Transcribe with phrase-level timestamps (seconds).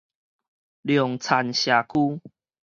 [0.81, 2.19] 龍田社區